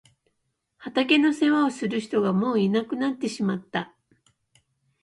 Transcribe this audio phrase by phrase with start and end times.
[0.79, 3.93] 畑の世話をする人がもういなくなってしまった。